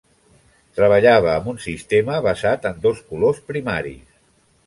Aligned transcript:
Treballava 0.79 1.29
amb 1.33 1.51
un 1.51 1.59
sistema 1.65 2.17
basat 2.29 2.65
en 2.71 2.81
dos 2.87 3.05
colors 3.11 3.43
primaris. 3.51 4.03